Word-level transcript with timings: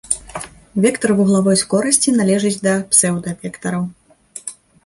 Вектар 0.85 1.11
вуглавой 1.19 1.57
скорасці 1.63 2.15
належыць 2.21 2.57
да 2.65 2.73
псеўдавектараў. 2.95 3.83